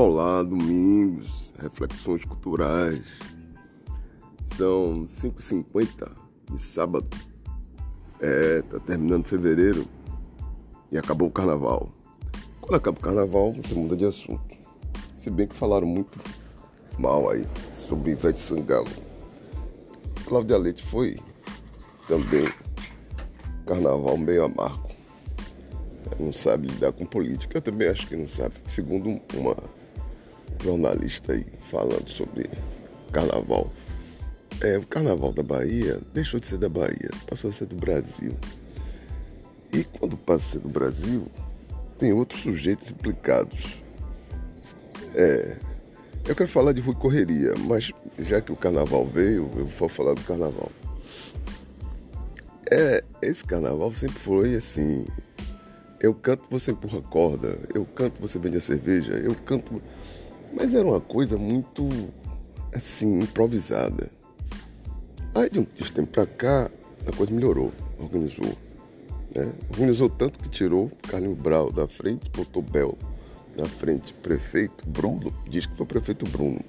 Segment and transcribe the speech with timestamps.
[0.00, 3.02] Olá, domingos, reflexões culturais.
[4.44, 6.12] São 5h50
[6.52, 7.08] de sábado.
[8.20, 9.84] É, tá terminando fevereiro
[10.92, 11.88] e acabou o carnaval.
[12.60, 14.56] Quando acaba o carnaval, você muda de assunto.
[15.16, 16.16] Se bem que falaram muito
[16.96, 18.86] mal aí sobre Ivete Sangalo.
[20.26, 21.18] Cláudia Leite foi
[22.06, 22.48] também
[23.66, 24.88] carnaval meio amargo
[26.18, 27.58] não sabe lidar com política.
[27.58, 28.54] Eu também acho que não sabe.
[28.66, 29.56] Segundo uma
[30.62, 32.48] jornalista aí falando sobre
[33.12, 33.70] carnaval.
[34.60, 38.34] É, o carnaval da Bahia deixou de ser da Bahia, passou a ser do Brasil.
[39.72, 41.26] E quando passa a ser do Brasil,
[41.98, 43.80] tem outros sujeitos implicados.
[45.14, 45.56] É,
[46.26, 50.14] eu quero falar de Rui Correria, mas já que o carnaval veio, eu vou falar
[50.14, 50.70] do carnaval.
[52.70, 55.06] É, esse carnaval sempre foi assim,
[56.00, 57.58] eu canto, você empurra a corda.
[57.74, 59.14] Eu canto, você vende a cerveja.
[59.14, 59.82] Eu canto.
[60.52, 61.88] Mas era uma coisa muito,
[62.74, 64.10] assim, improvisada.
[65.34, 66.70] Aí de um tempo pra cá,
[67.06, 68.56] a coisa melhorou, organizou.
[69.34, 69.52] Né?
[69.70, 72.96] Organizou tanto que tirou Carlinho Brau da frente, botou Bel
[73.56, 76.60] na frente, prefeito Bruno, diz que foi prefeito Bruno.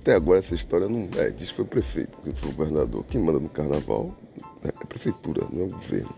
[0.00, 3.04] Até agora essa história não é, diz que foi prefeito, que foi governador.
[3.08, 4.14] Quem manda no carnaval
[4.62, 6.14] é a prefeitura, não é o governo.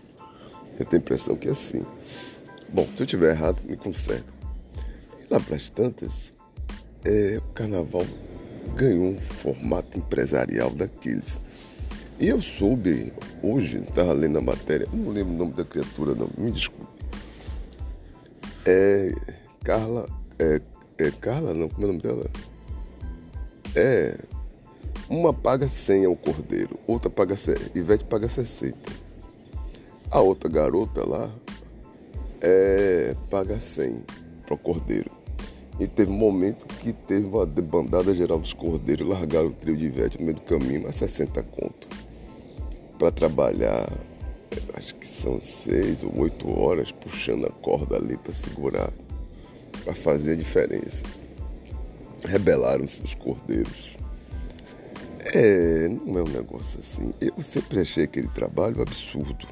[0.77, 1.85] Eu tenho a impressão que é assim.
[2.69, 4.31] Bom, se eu estiver errado, me conserta.
[5.21, 6.33] E lá para as tantas,
[7.05, 8.05] é, o carnaval
[8.75, 11.39] ganhou um formato empresarial daqueles.
[12.19, 16.29] E eu soube, hoje, estava lendo a matéria, não lembro o nome da criatura, não,
[16.37, 16.91] me desculpe.
[18.65, 19.13] É.
[19.63, 20.07] Carla.
[20.39, 20.61] É,
[20.97, 22.25] é Carla, não, como é o nome dela?
[23.75, 24.17] É.
[25.09, 28.77] Uma paga 100 ao cordeiro, outra paga 100, Ivete paga 60.
[30.11, 31.29] A outra garota lá
[32.41, 34.03] é, paga 100
[34.45, 35.16] para o cordeiro.
[35.79, 39.85] E teve um momento que teve uma debandada geral dos cordeiros, largaram o trio de
[39.85, 41.87] Ivete no meio do caminho a 60 conto.
[42.97, 43.87] Para trabalhar,
[44.73, 48.91] acho que são seis ou oito horas puxando a corda ali para segurar,
[49.83, 51.03] para fazer a diferença.
[52.25, 53.95] Rebelaram-se os cordeiros.
[55.31, 57.13] É, não é um negócio assim.
[57.21, 59.47] Eu sempre achei aquele trabalho absurdo.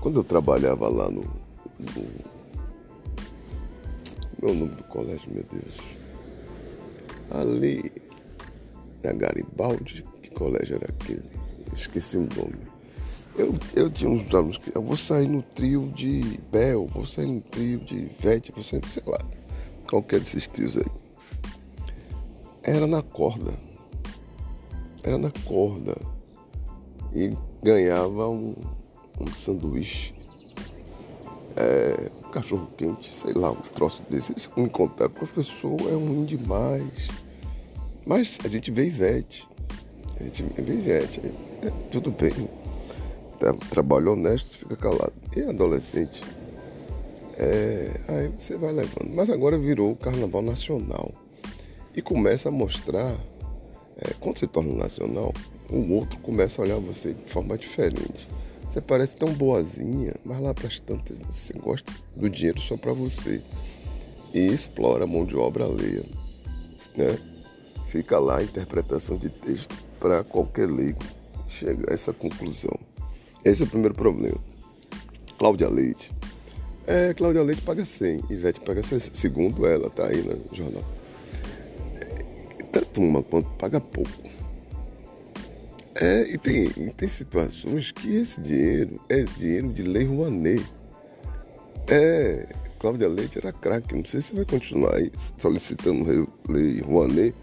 [0.00, 1.22] Quando eu trabalhava lá no,
[1.80, 2.35] no
[4.42, 5.76] meu nome do colégio, meu Deus.
[7.30, 7.92] Ali
[9.02, 11.24] na Garibaldi, que colégio era aquele?
[11.74, 12.76] Esqueci o nome.
[13.36, 17.26] Eu, eu tinha uns alunos que eu vou sair no trio de Bel, vou sair
[17.26, 19.18] no trio de Vete, vou sair, sei lá,
[19.88, 20.84] qualquer desses trios aí.
[22.62, 23.52] Era na corda.
[25.02, 25.96] Era na corda.
[27.14, 27.30] E
[27.62, 28.54] ganhava um,
[29.20, 30.14] um sanduíche,
[31.56, 34.32] é, cachorro quente, sei lá, um troço desse.
[34.32, 37.08] Eles me contaram, professor, é ruim demais.
[38.06, 39.48] Mas a gente vê Ivete.
[40.20, 41.20] A gente vê Ivete.
[41.62, 42.48] É, tudo bem.
[43.70, 45.12] Trabalho honesto, fica calado.
[45.34, 46.22] E adolescente?
[47.38, 49.14] É, aí você vai levando.
[49.14, 51.10] Mas agora virou o carnaval nacional.
[51.94, 53.14] E começa a mostrar,
[53.96, 55.32] é, quando se torna nacional,
[55.70, 58.28] o outro começa a olhar você de forma diferente.
[58.76, 62.92] Você parece tão boazinha, mas lá para as tantas você gosta do dinheiro só para
[62.92, 63.40] você.
[64.34, 66.04] E explora a mão de obra alheia.
[66.94, 67.18] Né?
[67.88, 70.98] Fica lá a interpretação de texto para qualquer leigo
[71.48, 72.78] chegar a essa conclusão.
[73.42, 74.36] Esse é o primeiro problema.
[75.38, 76.12] Cláudia Leite.
[76.86, 80.84] É, Cláudia Leite paga 100, Ivete paga 60, segundo ela, tá aí no jornal.
[82.70, 84.10] Tanto uma quanto paga pouco.
[85.98, 90.62] É, e tem, e tem situações que esse dinheiro é dinheiro de lei Rouanet.
[91.88, 92.46] É,
[92.78, 97.34] Cláudia Leite era craque, não sei se vai continuar aí solicitando lei Rouanet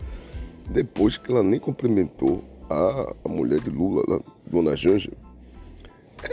[0.69, 5.11] depois que ela nem cumprimentou a, a mulher de Lula, a dona Janja.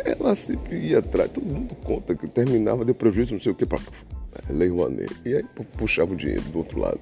[0.05, 3.65] Ela sempre ia atrás, todo mundo conta que terminava de prejuízo, não sei o que,
[3.65, 3.81] para
[4.50, 5.11] lei Rouanet.
[5.25, 5.44] E aí
[5.79, 7.00] puxava o dinheiro do outro lado.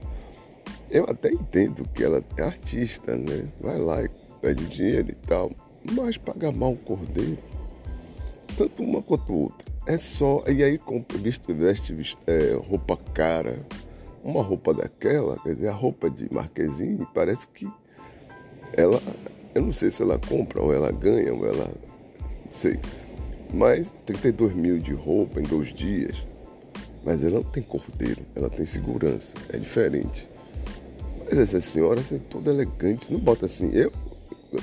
[0.89, 3.49] Eu até entendo que ela é artista, né?
[3.61, 4.09] Vai lá e
[4.41, 5.51] pede dinheiro e tal,
[5.93, 7.39] mas paga mal o cordeiro,
[8.57, 9.67] tanto uma quanto outra.
[9.87, 13.65] É só, e aí compra, veste, veste, veste é, roupa cara,
[14.23, 17.67] uma roupa daquela, quer dizer, a roupa de Marquezine, parece que
[18.77, 19.01] ela,
[19.55, 21.69] eu não sei se ela compra ou ela ganha ou ela,
[22.45, 22.79] não sei,
[23.53, 26.27] mas 32 mil de roupa em dois dias,
[27.05, 30.29] mas ela não tem cordeiro, ela tem segurança, é diferente.
[31.25, 33.91] Mas essa senhora é toda elegante, não bota assim, eu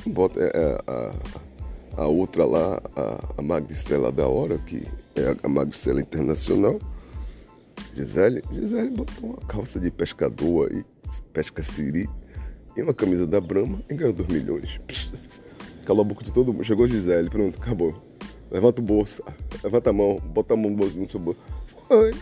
[0.07, 5.49] bota é, é, a, a, outra lá, a, a Magricela da hora, que é a
[5.49, 6.79] Magricela Internacional,
[7.93, 10.83] Gisele, Gisele botou uma calça de pescador aí,
[11.31, 12.09] pesca siri,
[12.75, 14.79] e uma camisa da Brahma e ganhou 2 milhões.
[15.85, 16.63] Calou a boca de todo mundo.
[16.63, 17.95] Chegou Gisele, pronto, acabou.
[18.51, 19.23] Levanta o bolso,
[19.63, 21.39] levanta a mão, bota a mão no bolso no seu bolso.
[21.87, 22.13] Foi.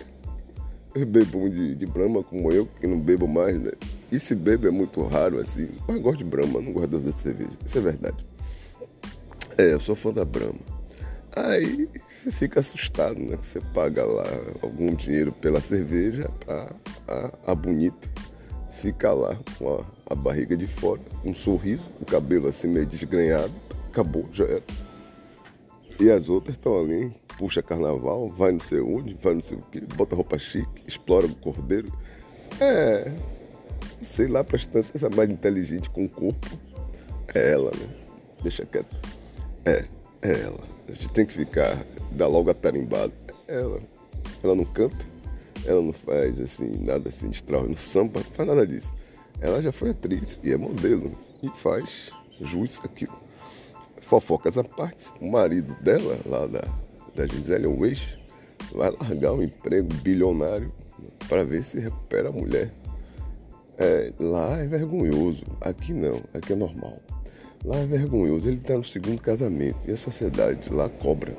[0.93, 3.71] Eu bebo um de, de Brahma como eu, que não bebo mais, né?
[4.13, 5.69] E se bebo é muito raro assim.
[5.87, 7.57] Mas gosto de Brahma, não gosto das outras cervejas.
[7.65, 8.23] Isso é verdade.
[9.57, 10.59] É, eu sou fã da Brahma.
[11.35, 11.89] Aí
[12.21, 13.35] você fica assustado, né?
[13.41, 14.23] Você paga lá
[14.61, 16.75] algum dinheiro pela cerveja, a,
[17.07, 18.07] a, a bonita
[18.79, 23.53] fica lá com a, a, barriga de fora, um sorriso, o cabelo assim meio desgrenhado,
[23.89, 24.63] acabou, já era.
[25.99, 29.61] E as outras estão ali, puxa carnaval, vai não sei onde, vai não sei o
[29.61, 31.91] que, bota roupa chique, explora o cordeiro.
[32.59, 33.11] É,
[34.03, 36.47] sei lá, para tanto, essa mais inteligente com o corpo
[37.33, 37.87] é ela, né?
[38.41, 38.95] Deixa quieto.
[39.65, 39.85] É,
[40.21, 40.59] é ela.
[40.87, 43.13] A gente tem que ficar, dar logo a tarimbada.
[43.47, 43.81] É ela.
[44.43, 45.05] Ela não canta,
[45.65, 48.93] ela não faz assim, nada assim de extraordinário, no samba, não faz nada disso.
[49.39, 51.11] Ela já foi atriz e é modelo
[51.41, 52.11] e faz
[52.41, 53.17] jus aquilo.
[54.01, 56.61] Fofocas à parte, o marido dela, lá da,
[57.15, 58.17] da Gisele, o ex,
[58.73, 60.71] vai largar um emprego bilionário
[61.27, 62.71] para ver se recupera a mulher.
[63.83, 66.99] É, lá é vergonhoso, aqui não, aqui é normal.
[67.65, 71.35] Lá é vergonhoso, ele está no segundo casamento e a sociedade lá cobra.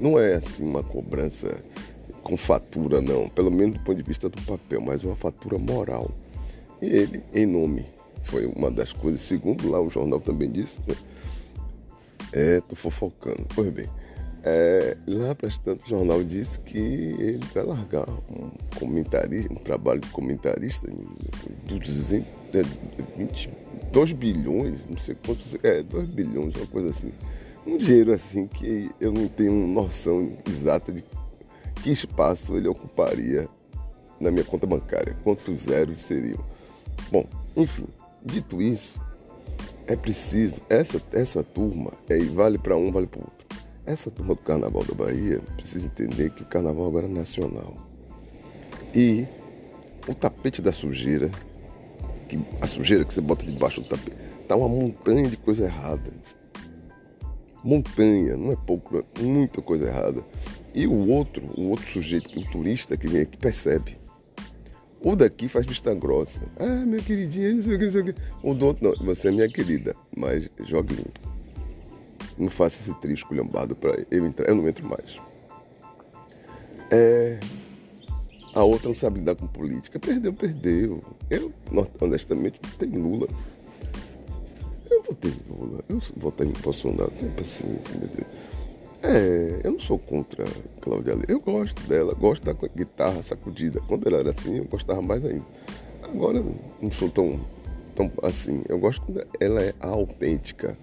[0.00, 1.56] Não é assim uma cobrança
[2.22, 6.10] com fatura, não, pelo menos do ponto de vista do papel, mas uma fatura moral.
[6.80, 7.86] E ele, em nome,
[8.24, 10.94] foi uma das coisas, segundo lá o jornal também disse, né?
[12.32, 13.46] É, tô fofocando.
[13.54, 13.88] Pois bem,
[14.46, 18.50] é, lá prestando o jornal disse que ele vai largar um
[18.82, 20.86] um trabalho de comentarista
[21.64, 21.80] de
[23.90, 27.10] 2 bilhões, não sei quantos, é, 2 bilhões, uma coisa assim.
[27.66, 31.02] Um dinheiro assim que eu não tenho noção exata de
[31.82, 33.48] que espaço ele ocuparia
[34.20, 36.44] na minha conta bancária, quantos zeros seriam.
[37.10, 37.26] Bom,
[37.56, 37.86] enfim,
[38.22, 39.00] dito isso,
[39.86, 43.43] é preciso, essa, essa turma, é, vale para um, vale para o outro
[43.86, 47.74] essa turma do Carnaval da Bahia precisa entender que o Carnaval agora é nacional.
[48.94, 49.26] E
[50.08, 51.30] o tapete da sujeira,
[52.28, 54.16] que, a sujeira que você bota debaixo do tapete,
[54.48, 56.12] tá uma montanha de coisa errada.
[57.62, 60.22] Montanha, não é pouco, é muita coisa errada.
[60.74, 63.96] E o outro, o outro sujeito, o turista que vem aqui, percebe.
[65.00, 66.40] O daqui faz vista grossa.
[66.58, 68.14] Ah, minha queridinha, não sei o que, não sei o que.
[68.42, 71.33] O do outro, não, você é minha querida, mas jogue limpo.
[72.36, 74.48] Não faça esse trio esculhambado para eu entrar.
[74.48, 75.20] Eu não entro mais.
[76.90, 77.38] É,
[78.54, 79.98] a outra não sabe lidar com política.
[79.98, 81.02] Perdeu, perdeu.
[81.28, 81.52] Eu,
[82.00, 83.28] honestamente, votei em Lula.
[84.88, 85.80] Eu votei em Lula.
[85.88, 87.10] Eu votei em Bolsonaro.
[87.18, 88.26] Tem paciência, meu Deus.
[89.02, 90.44] É, eu não sou contra
[90.80, 91.32] Cláudia Leite.
[91.32, 93.80] Eu gosto dela, gosto da guitarra sacudida.
[93.88, 95.44] Quando ela era assim, eu gostava mais ainda.
[96.02, 96.42] Agora,
[96.80, 97.40] não sou tão,
[97.96, 98.62] tão assim.
[98.68, 99.02] Eu gosto.
[99.40, 100.78] Ela é autêntica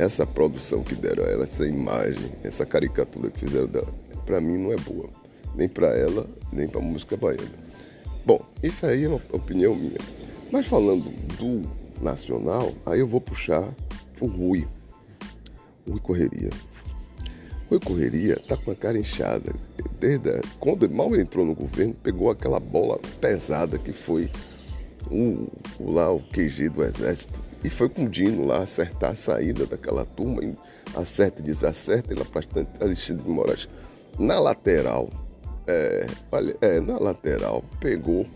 [0.00, 3.94] essa produção que deram a ela, essa imagem, essa caricatura que fizeram dela,
[4.24, 5.10] para mim não é boa.
[5.54, 7.70] Nem para ela, nem para a música baiana.
[8.24, 9.98] Bom, isso aí é uma opinião minha.
[10.50, 11.68] Mas falando do
[12.02, 13.68] nacional, aí eu vou puxar
[14.20, 14.66] o Rui.
[15.86, 16.50] Rui Correria.
[17.68, 19.54] Rui Correria tá com a cara inchada.
[19.98, 24.30] Desde a, quando mal entrou no governo, pegou aquela bola pesada que foi
[25.10, 25.46] o,
[25.78, 29.66] o lá o QG do Exército e foi com o Dino lá acertar a saída
[29.66, 30.40] daquela turma,
[30.94, 33.68] acerta e desacerta, ele bastante Alexandre de Moraes.
[34.18, 35.10] Na lateral,
[35.66, 38.26] é, olha, é, na lateral, pegou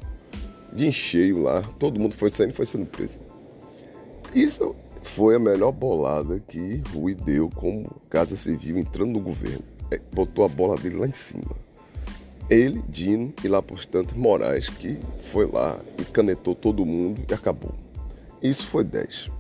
[0.73, 3.19] de encheio lá, todo mundo foi saindo foi sendo preso.
[4.35, 9.62] Isso foi a melhor bolada que Rui deu como Casa Civil entrando no governo.
[9.90, 11.54] É, botou a bola dele lá em cima.
[12.50, 13.78] Ele, Dino e lá por
[14.16, 14.99] Moraes, que
[15.31, 17.84] foi lá e canetou todo mundo e acabou.
[18.45, 19.31] Isso foi 10.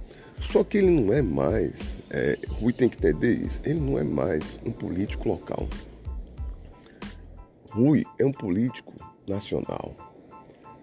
[0.40, 4.02] Só que ele não é mais, é, Rui tem que entender isso, ele não é
[4.02, 5.68] mais um político local.
[7.70, 8.94] Rui é um político
[9.28, 9.94] nacional.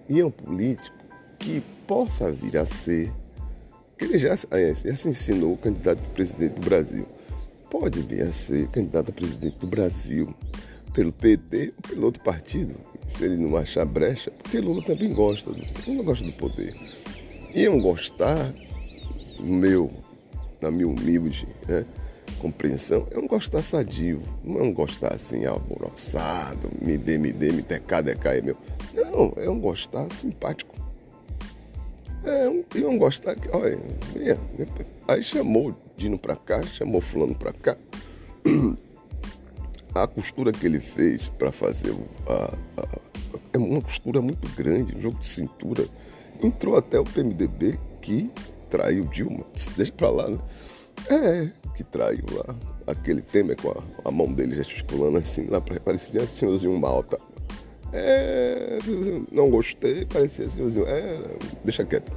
[0.07, 0.95] E é um político
[1.39, 3.11] que possa vir a ser,
[3.97, 7.07] que ele já, já se ensinou candidato a presidente do Brasil.
[7.71, 10.31] Pode vir a ser candidato a presidente do Brasil
[10.93, 12.75] pelo PT ou pelo outro partido,
[13.07, 15.49] se ele não achar brecha, porque Lula também gosta,
[15.87, 17.00] Lula gosta do poder
[17.53, 18.53] iam gostar,
[19.39, 19.91] meu,
[20.61, 21.85] na minha humilde né,
[22.39, 27.51] compreensão, é um gostar sadio, não é um gostar assim, alvoroçado, me dê, me dê,
[27.51, 28.57] me tecar, decar, é meu.
[28.93, 30.75] Não, é um gostar simpático.
[32.23, 33.79] É um, e um gostar que, olha,
[34.13, 34.37] venha,
[35.07, 37.75] aí chamou Dino pra cá, chamou fulano pra cá.
[39.93, 41.95] a costura que ele fez para fazer
[42.27, 42.87] a, a,
[43.53, 45.85] é uma costura muito grande, um jogo de cintura.
[46.41, 48.31] Entrou até o PMDB que
[48.69, 49.45] traiu Dilma.
[49.75, 50.39] Deixa pra lá, né?
[51.09, 52.55] É, que traiu lá.
[52.87, 57.19] Aquele Temer com a, a mão dele gesticulando assim, lá parecia senhorzinho malta.
[57.93, 58.79] É,
[59.31, 60.85] não gostei, parecia senhorzinho.
[60.87, 61.19] É,
[61.63, 62.11] deixa quieto.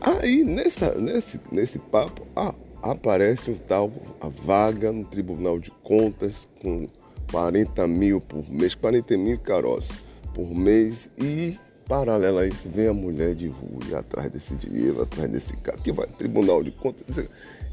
[0.00, 6.46] Aí, nessa, nesse, nesse papo, ah, aparece um tal, a vaga no Tribunal de Contas
[6.62, 6.88] com
[7.30, 10.04] 40 mil por mês, 40 mil caroços
[10.34, 11.58] por mês e
[11.88, 15.92] Paralelo a isso, vem a mulher de rua atrás desse dinheiro, atrás desse cara, que
[15.92, 17.18] vai Tribunal de Contas,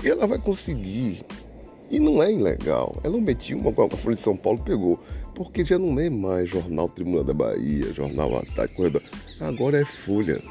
[0.03, 1.25] e ela vai conseguir.
[1.89, 2.97] E não é ilegal.
[3.03, 4.99] Ela omitiu uma coisa, a Folha de São Paulo pegou,
[5.33, 9.01] porque já não é mais Jornal Tribunal da Bahia, Jornal Ataque, Corredor.
[9.39, 10.41] Agora é Folha.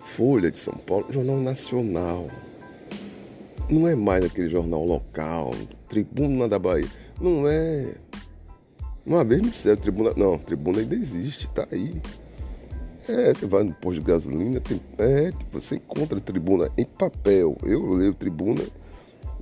[0.00, 2.28] Folha de São Paulo, Jornal Nacional.
[3.68, 5.54] Não é mais aquele jornal local,
[5.88, 6.88] Tribuna da Bahia.
[7.20, 7.94] Não é.
[9.04, 10.12] Uma vez me disseram, tribuna.
[10.16, 12.00] Não, tribuna ainda existe, tá aí.
[13.08, 17.56] É, você vai no posto de gasolina, tem, é, você encontra tribuna em papel.
[17.64, 18.62] Eu leio tribuna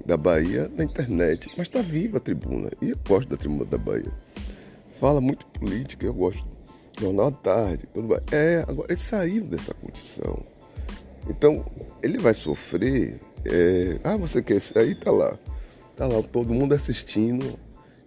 [0.05, 2.71] da Bahia na internet, mas está viva a tribuna.
[2.81, 4.13] E eu gosto da tribuna da Bahia.
[5.01, 6.47] Fala muito política, eu gosto.
[7.01, 8.19] Jornal à tarde, tudo bem.
[8.33, 10.45] É, agora ele saiu dessa condição.
[11.29, 11.65] Então,
[12.03, 13.21] ele vai sofrer.
[13.45, 14.77] É, ah, você quer isso?
[14.79, 15.39] Aí tá lá.
[15.95, 17.59] Tá lá, todo mundo assistindo,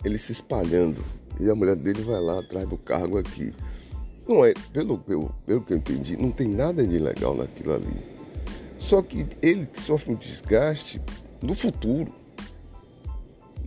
[0.03, 1.03] ele se espalhando.
[1.39, 3.53] E a mulher dele vai lá atrás do cargo aqui.
[4.28, 8.12] Não é, pelo, pelo, pelo que eu entendi, não tem nada de ilegal naquilo ali.
[8.78, 11.01] Só que ele sofre um desgaste
[11.42, 12.13] no futuro.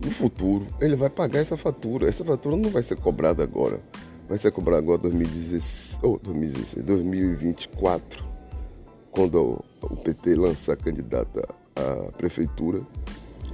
[0.03, 2.07] No futuro, ele vai pagar essa fatura.
[2.07, 3.79] Essa fatura não vai ser cobrada agora.
[4.27, 8.25] Vai ser cobrada agora 2016, oh, 2016 2024,
[9.11, 12.81] quando o PT lançar candidata à prefeitura.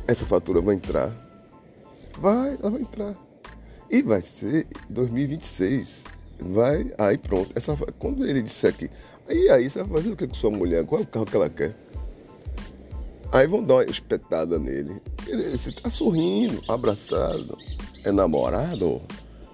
[0.08, 1.12] Essa fatura vai entrar.
[2.18, 3.16] Vai, ela vai entrar.
[3.90, 6.06] E vai ser 2026
[6.42, 7.52] vai, aí pronto.
[7.56, 8.90] Essa, quando ele disser que.
[9.28, 10.86] Aí, aí você vai fazer o que com sua mulher?
[10.86, 11.76] Qual é o carro que ela quer?
[13.32, 15.02] Aí vão dar uma espetada nele.
[15.26, 17.58] Ele, você tá sorrindo, abraçado.
[18.04, 19.02] É namorado?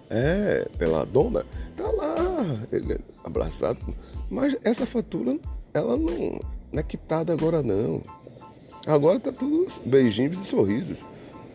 [0.09, 1.45] É, pela dona?
[1.75, 3.79] Tá lá, ele abraçado.
[4.29, 5.37] Mas essa fatura,
[5.73, 6.41] ela não,
[6.71, 8.01] não é quitada agora não.
[8.87, 11.03] Agora tá tudo beijinhos e sorrisos.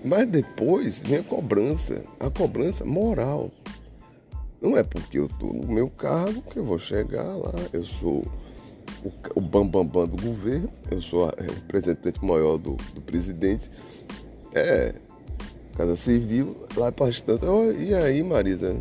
[0.05, 3.51] Mas depois vem a cobrança, a cobrança moral.
[4.63, 7.53] Não é porque eu estou no meu cargo que eu vou chegar lá.
[7.73, 8.25] Eu sou
[9.35, 13.69] o, bambambam bam, bam do governo, eu sou a representante maior do, do presidente.
[14.55, 14.95] É,
[15.77, 17.45] Casa Civil, lá para bastante.
[17.45, 18.77] Oh, e aí, Marisa?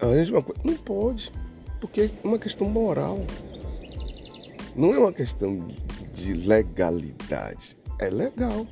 [0.00, 0.60] Arranja uma coisa.
[0.62, 1.32] Não pode,
[1.80, 3.24] porque é uma questão moral.
[4.76, 5.66] Não é uma questão
[6.12, 7.74] de legalidade.
[7.98, 8.66] É legal.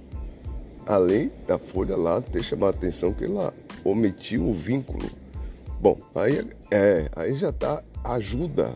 [0.85, 5.09] A lei da Folha lá chamado a atenção que ela omitiu o vínculo
[5.81, 8.73] Bom, aí, é, aí já tá, ajuda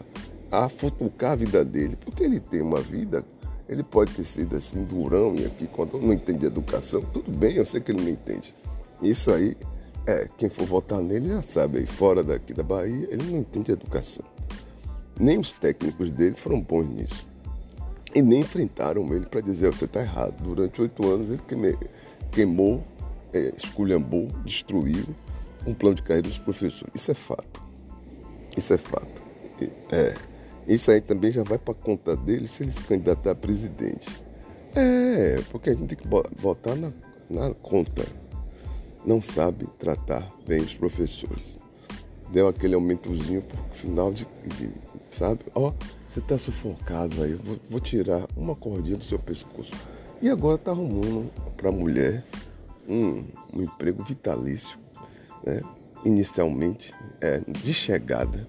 [0.50, 3.24] a futucar a vida dele, porque ele tem uma vida,
[3.68, 7.64] ele pode ter sido assim, durão, e aqui, quando não entende educação, tudo bem, eu
[7.64, 8.54] sei que ele não entende.
[9.00, 9.56] Isso aí,
[10.06, 13.72] é, quem for votar nele já sabe, aí fora daqui da Bahia, ele não entende
[13.72, 14.24] educação.
[15.18, 17.26] Nem os técnicos dele foram bons nisso.
[18.14, 20.34] E nem enfrentaram ele para dizer, você está errado.
[20.42, 21.78] Durante oito anos ele queimou,
[22.32, 22.82] queimou
[23.32, 25.04] é, esculhambou, destruiu,
[25.66, 26.92] um plano de carreira dos professores.
[26.94, 27.62] Isso é fato.
[28.56, 29.22] Isso é fato.
[29.92, 30.14] É.
[30.66, 34.22] Isso aí também já vai para conta dele se ele se candidatar a presidente.
[34.74, 36.08] É, porque a gente tem que
[36.40, 36.92] botar na,
[37.28, 38.04] na conta.
[39.04, 41.58] Não sabe tratar bem os professores.
[42.30, 44.70] Deu aquele aumentozinho por final de, de
[45.10, 45.40] sabe?
[45.54, 45.72] Ó,
[46.06, 49.72] você tá sufocado aí, vou, vou tirar uma cordinha do seu pescoço.
[50.22, 52.22] E agora tá arrumando para a mulher
[52.88, 54.78] um, um emprego vitalício
[55.44, 55.60] né?
[56.04, 58.48] inicialmente, é, de chegada,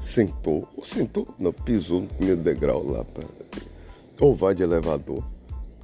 [0.00, 3.26] sentou, ou sentou, não, pisou no primeiro degrau lá, pra,
[4.20, 5.24] ou vai de elevador,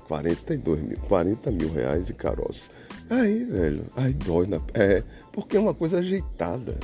[0.07, 2.69] 42 mil, 40 mil reais e caroço.
[3.11, 4.61] Aí, velho, aí dói na.
[4.75, 6.79] É, porque é uma coisa ajeitada.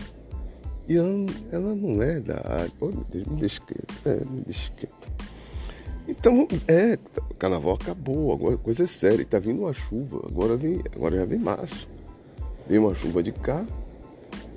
[0.88, 2.72] E ela, ela não é da área.
[2.80, 3.94] Oh, meu Deus, me quieto.
[4.06, 5.08] É, me quieto.
[6.06, 6.98] Então, é,
[7.30, 9.24] o carnaval acabou, agora a coisa é séria.
[9.24, 11.88] Tá vindo uma chuva, agora, vem, agora já vem março.
[12.68, 13.64] Vem uma chuva de cá,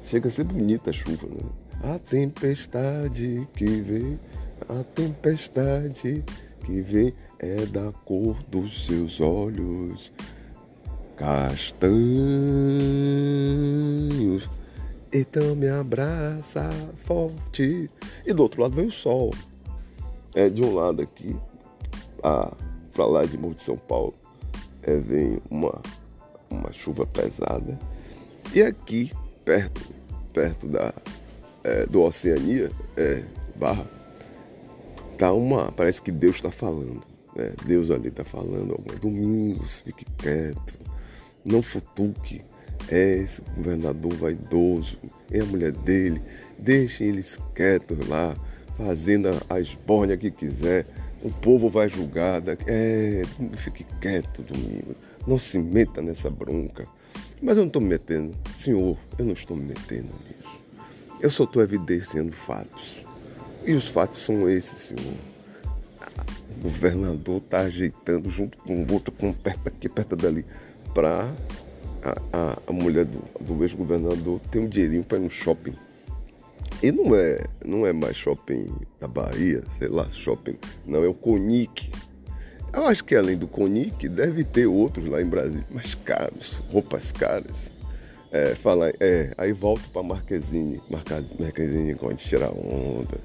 [0.02, 1.44] chega a ser bonita a chuva, né?
[1.96, 4.20] A tempestade que vem,
[4.68, 6.22] a tempestade
[6.66, 10.12] que vem é da cor dos seus olhos
[11.16, 11.90] castanhos.
[15.14, 16.70] Então me abraça
[17.06, 17.90] forte.
[18.26, 19.34] E do outro lado vem o sol.
[20.36, 21.36] É de um lado aqui,
[22.22, 24.14] para lá de Morro de São Paulo,
[24.84, 25.82] é, vem uma
[26.52, 27.80] uma chuva pesada.
[28.54, 29.12] E aqui,
[29.46, 29.82] perto,
[30.34, 30.94] perto da,
[31.64, 33.24] é, do Oceania, é,
[33.56, 33.86] Barra,
[35.18, 35.72] tá uma.
[35.72, 37.02] Parece que Deus está falando.
[37.34, 37.54] Né?
[37.66, 40.74] Deus ali está falando, alguns domingos, fique quieto,
[41.46, 42.42] não futuque.
[42.90, 44.98] É esse governador vaidoso,
[45.32, 46.22] é a mulher dele,
[46.60, 48.36] deixem eles quietos lá,
[48.76, 50.86] fazendo a esbórnia que quiser.
[51.24, 52.42] O povo vai julgar.
[52.68, 53.22] É,
[53.56, 54.96] fique quieto domingo.
[55.26, 56.88] Não se meta nessa bronca.
[57.42, 58.36] Mas eu não estou me metendo.
[58.56, 60.62] Senhor, eu não estou me metendo nisso.
[61.20, 63.06] Eu só estou evidenciando fatos.
[63.66, 65.14] E os fatos são esses, Senhor.
[66.58, 70.46] O governador está ajeitando junto com o outro, com perto aqui, perto dali,
[70.94, 71.32] para
[72.04, 75.76] a, a, a, mulher do, do ex-governador ter um dinheirinho para ir no shopping.
[76.82, 78.66] E não é, não é mais shopping
[79.00, 80.58] da Bahia, sei lá, shopping.
[80.86, 81.92] Não, é o Conic.
[82.74, 87.12] Eu acho que além do Conic, deve ter outros lá em Brasília, mais caros, roupas
[87.12, 87.70] caras.
[88.32, 93.20] É, fala, é, aí volto para Marquezine, Marquezine quando tirar onda.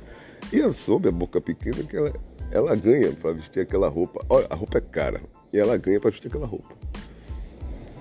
[0.52, 2.12] E eu soube, a boca pequena, que ela,
[2.50, 4.24] ela ganha para vestir aquela roupa.
[4.28, 5.20] Olha, a roupa é cara,
[5.52, 6.74] e ela ganha para vestir aquela roupa.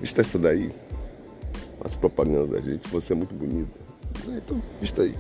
[0.02, 0.72] Vista essa daí,
[1.82, 3.72] as propagandas da gente, você é muito bonita.
[4.28, 5.16] Então, vista aí.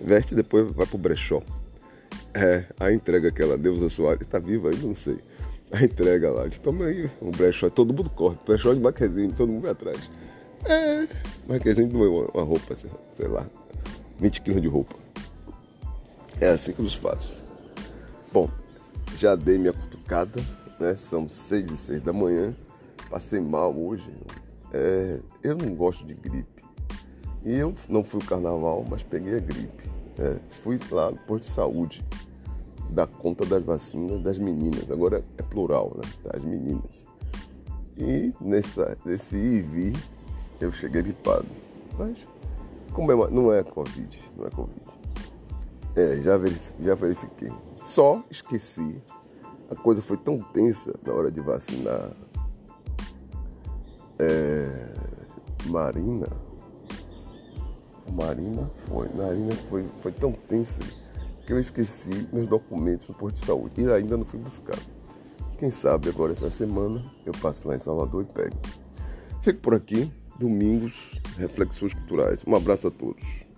[0.00, 1.42] Veste e depois vai pro brechó.
[2.32, 5.18] É, a entrega que ela, Deusa Soares, está viva ainda, não sei.
[5.72, 9.48] A entrega lá, diz, toma aí, um brechó, todo mundo corre, brechó de Marquezinho, todo
[9.48, 10.10] mundo vai atrás.
[10.64, 11.06] É,
[11.48, 13.46] Marquezinho doeu uma roupa, sei lá,
[14.18, 14.96] 20 quilos de roupa.
[16.40, 17.36] É assim que nos faz.
[18.32, 18.50] Bom,
[19.18, 20.42] já dei minha cutucada,
[20.78, 20.96] né?
[20.96, 22.54] São seis e seis da manhã.
[23.10, 24.10] Passei mal hoje.
[24.72, 26.62] É, eu não gosto de gripe.
[27.44, 29.90] E eu não fui o carnaval, mas peguei a gripe.
[30.18, 32.04] É, fui lá no posto de saúde,
[32.90, 34.90] dar conta das vacinas das meninas.
[34.90, 36.10] Agora é plural, né?
[36.24, 37.08] Das meninas.
[37.96, 39.96] E nessa, nesse vir,
[40.60, 41.46] eu cheguei gripado.
[41.98, 42.26] Mas,
[42.92, 44.80] como é, não é Covid, não é Covid.
[45.96, 46.38] É, já,
[46.80, 47.52] já verifiquei.
[47.76, 49.00] Só esqueci.
[49.70, 52.10] A coisa foi tão tensa na hora de vacinar
[54.18, 54.92] é,
[55.66, 56.26] Marina
[58.12, 59.08] Marina foi.
[59.14, 60.82] Marina foi, foi tão tensa
[61.50, 64.78] que eu esqueci meus documentos no posto de saúde e ainda não fui buscar.
[65.58, 68.56] Quem sabe agora essa semana eu passo lá em Salvador e pego.
[69.42, 72.44] Fico por aqui, domingos, reflexões culturais.
[72.46, 73.49] Um abraço a todos.